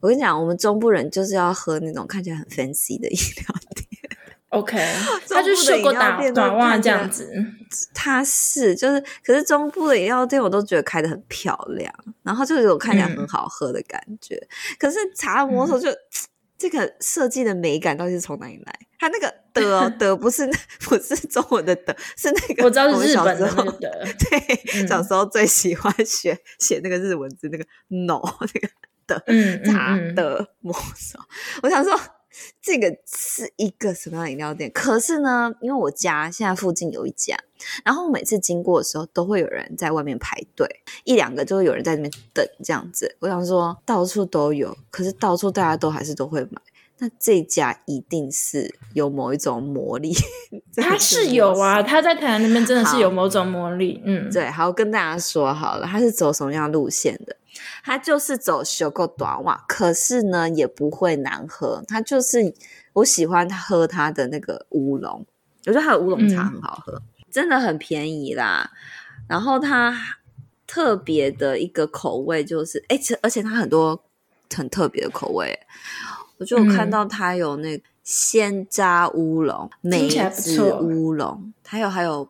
[0.01, 3.87] 我跟你讲，我们中部人就是要喝那种看起来很 fancy 的饮料店。
[4.49, 4.77] OK，
[5.29, 7.31] 他就说过打短袜这样子，
[7.93, 14.35] 他是就是，可是中部的饮料店我都觉得开的很漂亮，然后就是有看起来很好喝的感觉。
[14.35, 15.97] 嗯、可是茶魔手就、嗯、
[16.57, 18.79] 这个设计的美感到底是从哪里来？
[18.97, 20.49] 他那个的、哦、的 不是
[20.81, 24.07] 不是中文的的，是那个我知道是日本的那个的。
[24.29, 28.19] 对、嗯，小时候最喜欢学写那个日文字， 那个 no
[28.53, 28.67] 那个
[29.09, 31.59] 的， 嗯，茶的魔手、嗯嗯。
[31.63, 31.99] 我想说。
[32.61, 34.71] 这个是一个什么样的饮料店？
[34.71, 37.35] 可是呢，因为我家现在附近有一家，
[37.83, 40.65] 然后我每次经过的时候，都会有人在外面排队，
[41.03, 43.17] 一两个就会有人在那边等这样子。
[43.19, 46.61] 我想说，到处都有，可是到处大家都还是都会买。
[46.99, 50.13] 那这家一定是有某一种魔力，
[50.77, 54.01] 它是有啊，它在台南那边真的是有某种魔力。
[54.05, 57.35] 嗯，对，好，跟大家说好了，它是走什么样路线的？
[57.83, 61.83] 它就是走修够短袜，可是呢也不会难喝。
[61.87, 62.53] 它就是
[62.93, 65.25] 我喜欢喝它的那个乌龙，
[65.65, 68.69] 我觉得它的乌龙茶很好喝，嗯，真的很便宜啦。
[69.27, 69.95] 然后它
[70.67, 74.03] 特别的一个口味就是，哎，而且它很多
[74.55, 75.59] 很特别的口味。
[76.37, 82.29] 我就有看到它有那个鲜榨乌龙、梅子乌龙，还有还有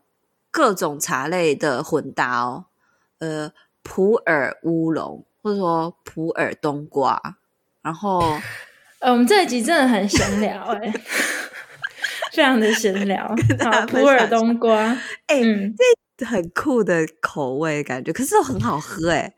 [0.51, 2.65] 各种茶类的混搭哦，
[3.19, 3.51] 呃。
[3.81, 7.19] 普洱乌龙，或者说普洱冬瓜，
[7.82, 8.19] 然后，
[8.99, 10.93] 呃，我们这一集真的很闲聊哎、欸，
[12.34, 13.25] 非常的闲聊。
[13.63, 14.78] 好，普洱冬瓜，
[15.28, 15.73] 哎、欸嗯，
[16.17, 19.34] 这很酷的口味感觉，可是很好喝哎、欸。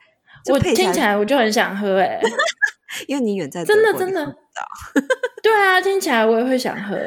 [0.52, 2.22] 我听起来我就很想喝哎、欸，
[3.08, 4.26] 因为你远在真的真的，
[5.44, 6.98] 对啊，听起来我也会想喝。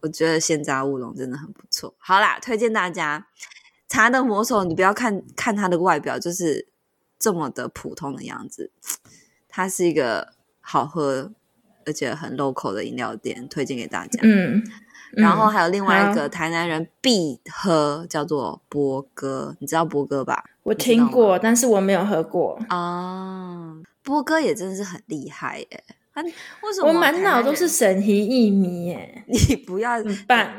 [0.00, 1.94] 我觉得鲜榨乌龙真的很不错。
[1.98, 3.26] 好啦，推荐大家
[3.88, 6.71] 茶的魔手，你不要看看它的外表，就是。
[7.22, 8.72] 这么的普通的样子，
[9.48, 11.30] 它是一个好喝
[11.86, 14.18] 而且很 local 的饮料店，推荐给大家。
[14.24, 14.60] 嗯，
[15.12, 20.44] 然后还有另外一个台南人必喝，叫做波哥，你知道波哥吧？
[20.64, 23.76] 我听过，但是我没有喝过啊。
[24.02, 25.84] 波哥也真的是很厉害耶！
[26.14, 29.22] 啊，为什么我满脑都是神奇薏米耶？
[29.30, 29.92] 你不要
[30.26, 30.52] 办。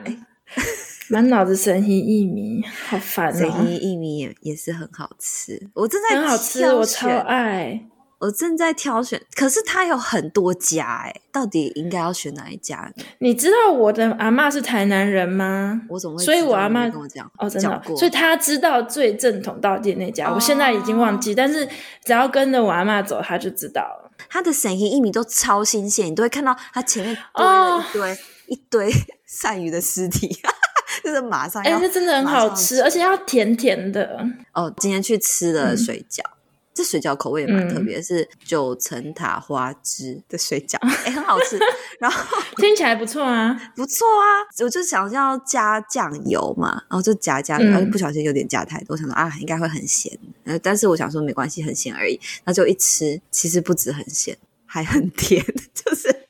[1.09, 3.37] 满脑子神奇薏米，好烦哦！
[3.37, 7.85] 神奇薏米也也是很好吃，我正在很好吃，我超爱。
[8.19, 12.89] 我正在挑选，可是它有很多家哎，到底应该要选哪一家？
[13.19, 15.81] 你知道我的阿妈是台南人吗？
[15.89, 16.23] 我怎么会？
[16.23, 20.35] 所以我阿妈跟我讲哦，真的，所以他知道最正统到底那家，哦。
[20.35, 21.67] 我现在已经忘记，但是
[22.05, 24.11] 只要跟着我阿妈走，他就知道了。
[24.29, 28.91] 他的神奇薏米都超新鲜，你都会看到他前面堆了一堆，哦，一堆
[29.27, 30.33] 鳝鱼的尸体。
[31.03, 34.25] 就是马上要，哎、欸，这真的很好吃，而且要甜甜的。
[34.53, 36.37] 哦，今天去吃了水饺，嗯、
[36.73, 41.59] 这水饺口味也蛮特别，嗯、是九层塔花枝的水饺， 哎、欸，很好吃。
[41.99, 44.47] 然后 听起来不错啊， 不错啊。
[44.63, 50.17] 我就想要加酱油嘛，然后就加加，然后不小心有点加太多，我想说啊，应该会很咸。
[50.61, 52.19] 但是我想说没关系，很咸而已。
[52.45, 56.23] 那就一吃，其实不止很咸，还很甜，就是。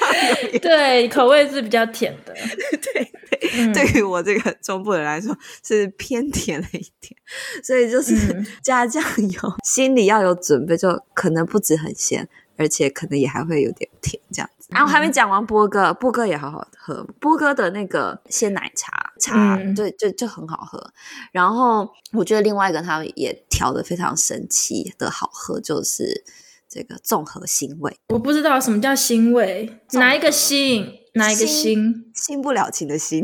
[0.60, 2.32] 对，口味是比较甜的。
[2.82, 7.14] 对对、嗯，对于我这个中部人来说是偏甜了一点，
[7.62, 8.14] 所以就是
[8.62, 14.68] 加酱油，嗯、心里要有准备，就可能不止很咸，而且可能也还会有点甜这样子。
[14.70, 20.92] 然后还没讲完波哥，波哥也好好喝，波哥的那个鲜奶茶茶，对，就就很好喝。
[21.30, 26.24] 然后我觉得另外一个他们也调的非常神奇的好喝，就是。
[26.72, 32.40] 这个综合腥味，我不知道什么叫腥味，哪一个腥，哪一个腥，腥？
[32.40, 33.22] 不了情的腥，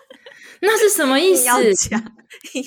[0.62, 1.44] 那是什么意思？
[1.44, 2.00] 要讲，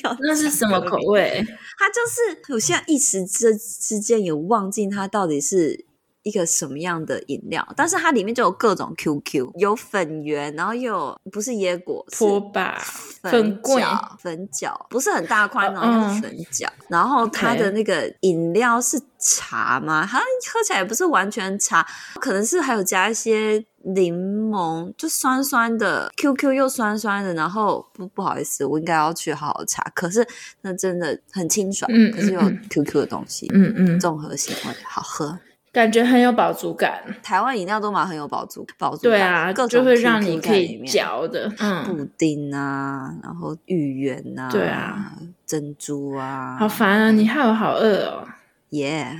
[0.03, 1.43] 要那是什么口味？
[1.79, 5.85] 它就是，我现在一时之之间也忘记它到底是
[6.23, 12.77] 一个什么样的饮料，但是它里面就有各种 QQ，有粉圆，然后又有不是椰果，拖把
[13.23, 20.07] 粉角，粉角不是很大块，那种是粉角，嗯、然后它的那个饮料是茶吗？
[20.09, 21.85] 它喝起来也不是完全茶，
[22.19, 24.13] 可能是还有加一些柠
[24.49, 30.27] 檬，就酸酸的 QQ 又酸酸的，然后不不好意思，我应该要去好好查，可是
[30.61, 35.39] 那真的很清爽，嗯，可是有 QQ 的东西，嗯嗯，综合型味，好喝。
[35.71, 45.13] 感觉很有饱足感，台湾饮料都蛮很有饱足饱足感，对啊，各就会让你可以嚼的，嗯，布丁啊，然后芋圆啊，对啊，
[45.45, 47.11] 珍珠啊，好烦啊！
[47.11, 48.27] 你害我好饿哦，
[48.71, 49.17] 耶，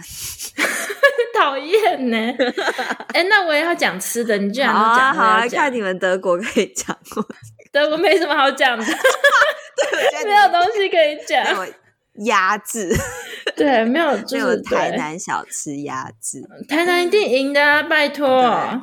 [1.40, 2.18] 讨厌呢。
[3.14, 6.98] 哎，那我也要讲吃的，你居然都讲，好啊，好啊，看你们德国可以讲，
[7.72, 11.46] 德国没什么好讲的， 对，没有东西可以讲。
[12.26, 12.94] 鸭子，
[13.56, 18.28] 对，没有，就是，台南小吃鸭子，台南一定赢的啊，拜托。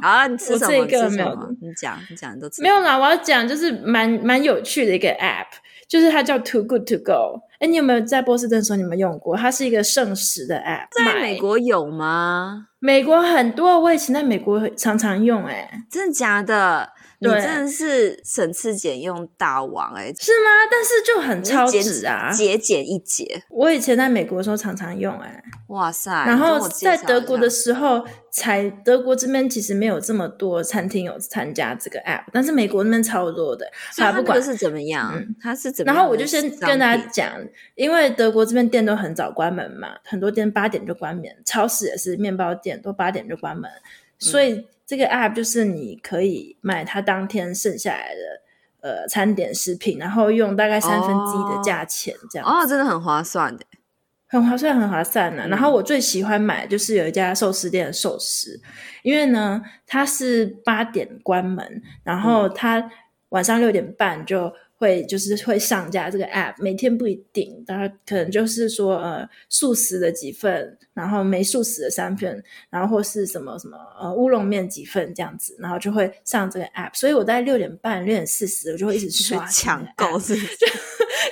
[0.03, 0.79] 好，你吃什么？
[0.79, 2.63] 我这个没有，你讲，你讲，你都吃。
[2.63, 5.47] 没有啦，我要讲就是蛮蛮有趣的一个 app，
[5.89, 7.43] 就是它叫 Too Good To Go。
[7.59, 9.37] 哎，你有没有在波士顿的时候你们用过？
[9.37, 12.69] 它是一个剩食的 app，在美国有吗？
[12.79, 16.91] 美国很多，我以前在美国常常用，哎，真的假的？
[17.21, 20.51] 你真的是省吃俭用大王哎、欸，是吗？
[20.71, 23.43] 但是就很超值啊，节俭一节。
[23.51, 26.13] 我以前在美国的时候常常用哎、欸，哇塞！
[26.25, 33.67] 然后在德国的时候，才德国这边其实没有这么多餐厅有参加这个 app，但是美国那边超多的。
[33.97, 35.97] 它不管是怎么样，嗯、它是怎么样？
[35.97, 37.35] 然后我就先跟大家讲，
[37.75, 43.69] 因为德国这边店都很早关门嘛，很多店八点就关门，超市也是，面包店都八点就关门，
[44.21, 44.53] 所以。
[44.53, 53.67] 嗯这个 app 就是你可以买它当天剩下来的呃餐点食品，然后用大概三分之一的价钱这样哦，哦，真的很划算的，
[54.29, 55.47] 很划算，很划算的。
[55.47, 58.59] 嗯、然后我最喜欢买就是有一家寿司店的寿司，
[59.03, 62.91] 因为呢它是八点关门，然后它
[63.29, 64.51] 晚上六点半就。
[64.79, 76.91] 会就是会上架这个 app，每天不一定，大家可能就是说呃素食的几份，然后没素食的三份，然后或是什么什么呃乌龙面几份这样子，然后就会上这个 app。
[76.95, 80.57] 所以我大概六点半、六点四十，我就会一直刷 抢购，是不是？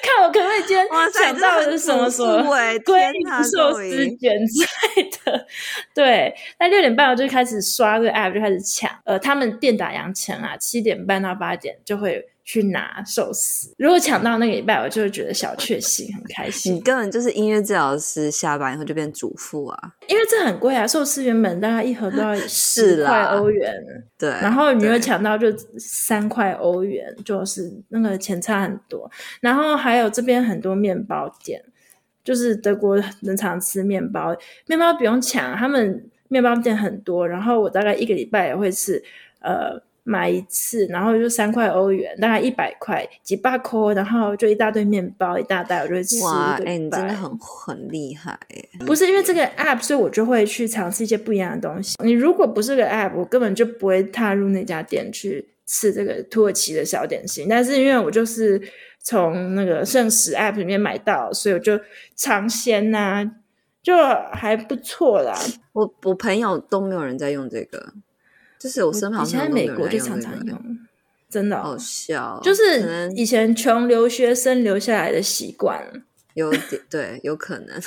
[0.03, 2.43] 看我可不可以今天抢到的是什么什么
[2.85, 3.01] 龟
[3.55, 4.65] 寿司卷之
[4.97, 5.47] 类的。
[5.95, 8.91] 对，那六点半我就开始刷这个 app，就开始抢。
[9.05, 12.27] 呃，他们店打烊前啊，七点半到八点就会。
[12.49, 16.77] 去拿寿司，如果抢到那个礼拜，我就会觉得小确幸，很开心。
[16.77, 19.93] 你根本就是音乐治疗师，下班以后就变主妇啊！
[20.07, 23.75] 因为这很贵啊，寿司原本大概一盒都要 十块欧元，
[24.17, 24.31] 对。
[24.31, 29.11] 然后你会抢到就三块欧元，就是那个钱差很多。
[29.41, 31.61] 然后还有这边很多面包店，
[32.23, 34.33] 就是德国人常吃面包，
[34.69, 37.27] 面包不用抢，他们面包店很多。
[37.27, 39.03] 然后我大概一个礼拜也会吃，
[39.41, 39.83] 呃。
[40.09, 46.23] 买一次，然后就三块欧元，大概一百块，几百块，然后就一大堆面包，一大袋，我就会吃。
[46.23, 48.39] 哇，哎、欸，你真的很很厉害。
[48.87, 51.97] 不是因为这个 app，所以我就会去尝试一些不一样的东西。
[52.05, 57.49] 你如果不是个 app，我根本就不会踏入那家店去吃这个土耳其的小点心。
[57.51, 58.63] 但是因为我就是
[59.03, 61.77] 从那个圣食 app 里面买到，所以我就
[62.15, 63.31] 尝鲜呐、啊，
[63.83, 63.97] 就
[64.33, 65.37] 还不错啦。
[65.73, 67.93] 我我朋友都没有人在用这个。
[68.59, 70.79] 就是我身旁以前在美国就常常用，
[71.29, 72.41] 真的、哦、好笑。
[72.43, 75.85] 就是以前穷留学生留下来的习惯，
[76.35, 77.81] 有点对，有可能。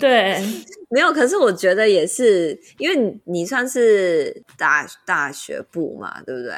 [0.00, 0.42] 对，
[0.88, 1.12] 没有。
[1.12, 6.54] 可是我觉得也是，因为你你算是大大学部嘛，对不对？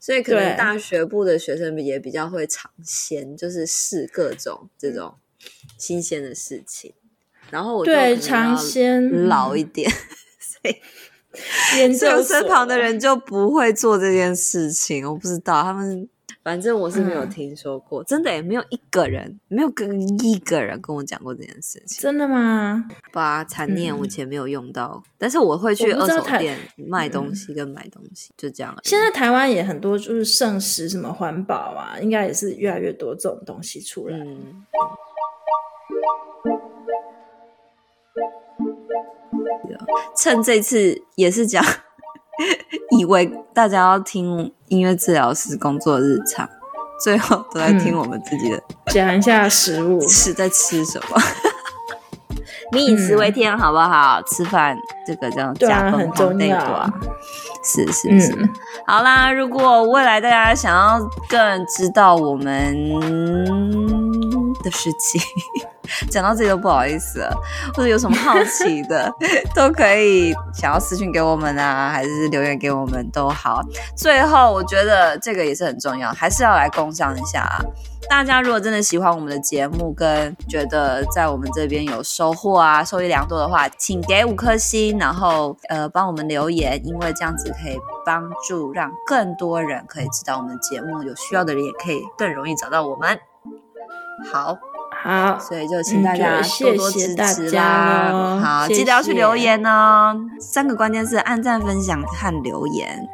[0.00, 5.14] 所以可能大学部的学生也比较会尝鲜，就是试各种这种
[5.78, 6.94] 新鲜的事情。
[7.50, 9.94] 然后我就对尝鲜老一点， 嗯、
[10.40, 10.76] 所以。
[11.78, 16.08] 研究身旁的人就不会做这件事情，我不知道他们，
[16.42, 22.02] 反正我是没有听说过，嗯、真的也没有一个人，没有跟一个人跟我讲过这件事情。
[22.02, 22.84] 真的吗？
[23.12, 28.76] 把残念我以前没有用到，嗯、但是我会去二手店卖东西跟买东西，嗯、就这样。
[28.84, 34.18] 现在台湾也很多，就是剩食什么环保啊，应该也是越来越多这种东西出来。
[38.14, 38.76] 嗯
[40.16, 41.64] 趁这次也是讲，
[42.98, 46.48] 以为大家要听音乐治疗师工作日常，
[47.02, 51.16] 最后都在听我们自己的讲、嗯、一下食物，是在吃什么。
[52.72, 54.20] 民以食为天，好不好？
[54.20, 56.90] 嗯、吃饭这个叫加分很重要。
[57.64, 58.48] 是是是，嗯、
[58.86, 62.74] 好啦，如果未来大家想要更知道我们
[64.62, 65.20] 的事情。
[66.10, 67.34] 讲到这里都不好意思了，
[67.74, 69.12] 或者有什么好奇的，
[69.54, 73.60] 都可以想要私信给我们啊，还是留言给我们都好。
[73.96, 77.60] 最后，我觉得这个也是很重要，还是要来工商一下啊。
[78.10, 93.18] 大家如果真的喜欢我们的节目，跟觉得在我们这边有收获啊，受益良多的话，请给五颗星，然后呃帮我们留言，因为这样子可以帮助让更多人可以知道我们的节目，有需要的人也可以更容易找到我们。
[94.30, 94.58] 好。
[95.02, 98.10] 好，所以就请大家多多支持啦。
[98.12, 100.14] 嗯、好谢谢，记得要去留言哦。
[100.40, 103.06] 三个关键字：按赞、分享和留言。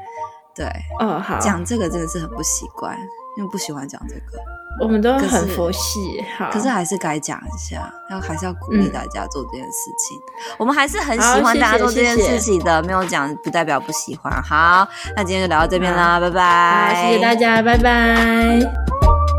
[0.55, 0.67] 对，
[1.01, 1.39] 哦，好。
[1.39, 2.95] 讲这个真的是很不习惯，
[3.39, 4.43] 因为不喜欢讲这个。
[4.81, 6.51] 我们都很佛系，好。
[6.53, 10.17] 可是还是该讲一下，要还是要鼓励大家做这件事情。
[10.19, 14.31] 嗯、我们还是很喜欢大家做这件事情的，没有讲不代表不喜欢。
[14.43, 14.87] 好，
[15.17, 16.95] 那今天就聊到这边啦，拜拜。
[16.95, 19.38] 好，谢谢大家，拜拜。